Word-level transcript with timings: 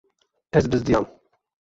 Ez 0.61 0.69
bizdiyam. 0.75 1.07